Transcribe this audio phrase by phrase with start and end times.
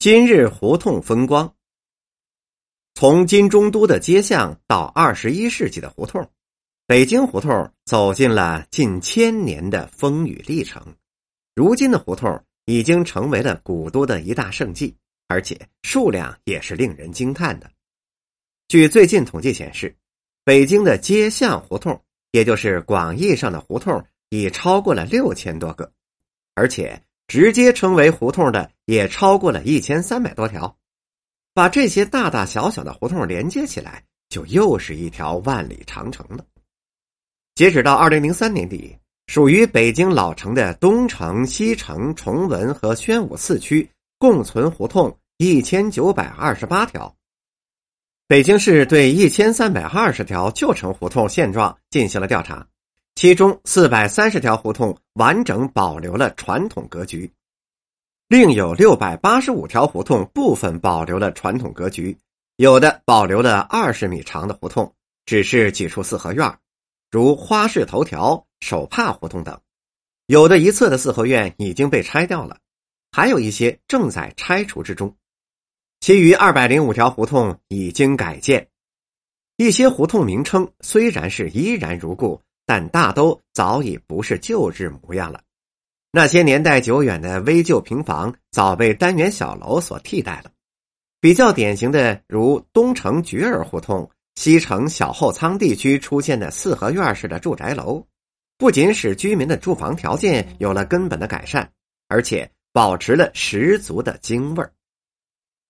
[0.00, 1.54] 今日胡同风光。
[2.94, 6.26] 从金中都的街巷到二十一世纪的胡同，
[6.86, 10.94] 北京胡同走进了近千年的风雨历程。
[11.54, 14.96] 如今的胡同已经成为了古都的一大胜迹，
[15.28, 17.70] 而且数量也是令人惊叹的。
[18.68, 19.94] 据最近统计显示，
[20.44, 25.92] 北京的街巷胡同，也就是广义上的胡同，已超过了六千多个，
[26.54, 26.98] 而且。
[27.30, 30.76] 直接称为胡同的也超过了一千三百多条，
[31.54, 36.44] 把这些大大小小的胡同连接起来，就又是一条万里长城了。
[37.54, 38.98] 截止到二零零三年底，
[39.28, 43.88] 属于北京老城的东城、西城、崇文和宣武四区
[44.18, 47.14] 共存胡同一千九百二十八条。
[48.26, 52.66] 北京市对一千三百二十条旧城胡同现状进行了调查。
[53.20, 57.30] 其中四百三十条胡同完整保留了传统格局，
[58.28, 62.16] 另有六百八十五条胡同部分保留了传统格局，
[62.56, 64.94] 有的保留了二十米长的胡同，
[65.26, 66.58] 只是几处四合院，
[67.10, 69.54] 如花市头条、手帕胡同等；
[70.24, 72.56] 有的一侧的四合院已经被拆掉了，
[73.12, 75.14] 还有一些正在拆除之中。
[76.00, 78.66] 其余二百零五条胡同已经改建，
[79.58, 82.40] 一些胡同名称虽然是依然如故。
[82.70, 85.42] 但大都早已不是旧日模样了，
[86.12, 90.52] 那些年代久远的危旧平房早被单元小楼所替代了。
[91.20, 98.06] 比较典型的，如东城菊儿胡同、西城小后仓地区出现的四合院式的住宅楼，
[98.56, 101.68] 不仅使居民的住房条件有了根本的改善，
[102.06, 104.72] 而且保持了十足的京味儿。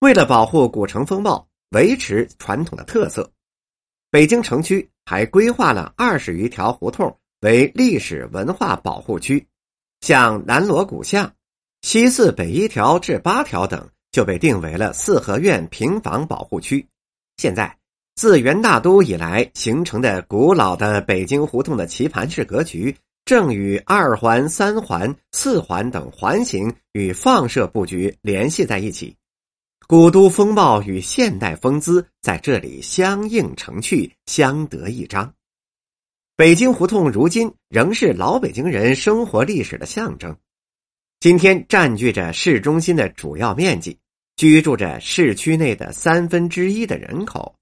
[0.00, 3.30] 为了保护古城风貌，维持传统的特色。
[4.10, 9.46] 北京城区还规划了二十余条胡同为历史文化保护区，
[10.02, 11.32] 像南锣鼓巷、
[11.80, 16.86] 西四北一条至八条等就被定为了四合院平房保护区。
[17.38, 17.74] 现在，
[18.16, 29.16] 自元大都以来形成的古老的北京胡同的棋盘式格局，正与二环、三环、四环等环形与放射布局联系在一起。
[29.90, 35.32] 古都风貌与现代风姿在这里相映成趣，相得益彰。
[36.36, 40.36] 北京胡同如今仍是老北京人生活历史的象征。
[41.20, 43.98] 今天占据着市中心的主要面积，
[44.36, 47.54] 居住着市区内的三分之一的人口。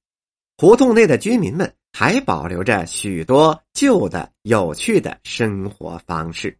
[0.57, 6.59] 胡同内的居民们还保留着许多旧的有趣的生活方式。